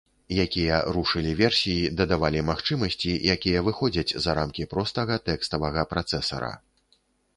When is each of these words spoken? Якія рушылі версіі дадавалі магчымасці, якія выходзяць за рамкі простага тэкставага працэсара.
Якія 0.43 0.77
рушылі 0.95 1.33
версіі 1.41 1.91
дадавалі 1.99 2.41
магчымасці, 2.49 3.11
якія 3.35 3.59
выходзяць 3.69 4.15
за 4.27 4.31
рамкі 4.41 4.67
простага 4.75 5.21
тэкставага 5.29 5.89
працэсара. 5.93 6.51